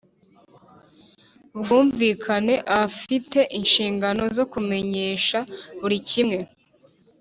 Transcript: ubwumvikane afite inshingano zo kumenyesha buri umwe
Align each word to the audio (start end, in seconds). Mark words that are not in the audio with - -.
ubwumvikane 1.55 2.55
afite 2.83 3.39
inshingano 3.57 4.23
zo 4.35 4.45
kumenyesha 4.51 5.37
buri 5.81 5.97
umwe 6.21 6.39